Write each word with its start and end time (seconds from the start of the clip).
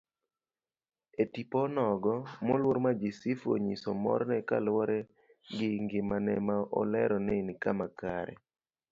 Etipo 1.23 1.57
onogo, 1.67 2.13
moluor 2.47 2.77
Majisifu 2.85 3.45
onyiso 3.55 3.89
morne 4.03 4.37
kaluwore 4.49 4.99
gi 5.55 5.69
ngimane 5.83 6.33
ma 6.47 6.57
olero 6.79 7.17
ni 7.25 7.35
nikama 7.47 7.87
kare. 7.99 8.35